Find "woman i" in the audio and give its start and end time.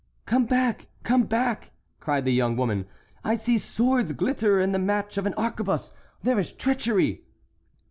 2.57-3.35